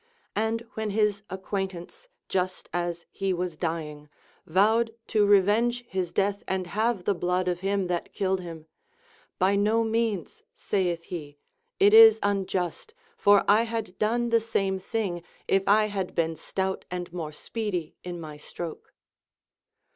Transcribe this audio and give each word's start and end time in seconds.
x\nd 0.35 0.65
when 0.73 0.89
his 0.89 1.21
acquaintance, 1.29 2.09
just 2.27 2.67
as 2.73 3.05
he 3.11 3.31
was 3.31 3.55
dying, 3.55 4.09
vowed 4.47 4.95
to 5.05 5.27
revenge 5.27 5.85
his 5.87 6.11
death 6.11 6.43
and 6.47 6.65
have 6.65 7.03
the 7.03 7.13
blood 7.13 7.47
of 7.47 7.59
him 7.59 7.85
that 7.85 8.11
killed 8.11 8.41
him; 8.41 8.65
By 9.37 9.55
no 9.55 9.83
means, 9.83 10.41
saith 10.55 11.03
he, 11.03 11.37
it 11.79 11.93
is 11.93 12.19
unjust, 12.23 12.95
for 13.15 13.45
I 13.47 13.61
had 13.61 13.95
done 13.99 14.29
the 14.31 14.41
same 14.41 14.79
thing 14.79 15.21
if 15.47 15.67
I 15.67 15.85
had 15.85 16.15
been 16.15 16.35
stout 16.35 16.83
and 16.89 17.13
more 17.13 17.31
speedy 17.31 17.95
in 18.03 18.19
my 18.19 18.37
stroke. 18.37 18.91